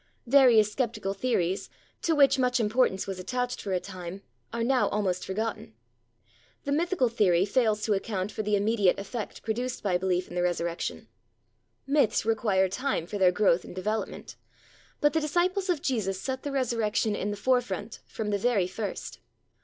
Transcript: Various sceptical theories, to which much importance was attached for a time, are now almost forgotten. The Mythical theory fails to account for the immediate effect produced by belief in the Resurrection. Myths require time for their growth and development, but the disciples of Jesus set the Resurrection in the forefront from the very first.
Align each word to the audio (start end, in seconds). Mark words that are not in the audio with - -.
Various 0.25 0.73
sceptical 0.73 1.13
theories, 1.13 1.69
to 2.01 2.15
which 2.15 2.39
much 2.39 2.59
importance 2.59 3.05
was 3.05 3.19
attached 3.19 3.61
for 3.61 3.71
a 3.71 3.79
time, 3.79 4.23
are 4.51 4.63
now 4.63 4.87
almost 4.89 5.23
forgotten. 5.23 5.75
The 6.63 6.71
Mythical 6.71 7.07
theory 7.07 7.45
fails 7.45 7.83
to 7.83 7.93
account 7.93 8.31
for 8.31 8.41
the 8.41 8.55
immediate 8.55 8.97
effect 8.97 9.43
produced 9.43 9.83
by 9.83 9.99
belief 9.99 10.27
in 10.27 10.33
the 10.33 10.41
Resurrection. 10.41 11.07
Myths 11.85 12.25
require 12.25 12.67
time 12.67 13.05
for 13.05 13.19
their 13.19 13.31
growth 13.31 13.63
and 13.63 13.75
development, 13.75 14.37
but 15.01 15.13
the 15.13 15.21
disciples 15.21 15.69
of 15.69 15.83
Jesus 15.83 16.19
set 16.19 16.41
the 16.41 16.51
Resurrection 16.51 17.15
in 17.15 17.29
the 17.29 17.37
forefront 17.37 17.99
from 18.07 18.31
the 18.31 18.39
very 18.39 18.65
first. 18.65 19.19